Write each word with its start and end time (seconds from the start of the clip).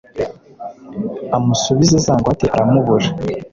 amusubize 1.37 1.95
za 2.05 2.13
ngwate 2.19 2.45
aramubura 2.53 3.07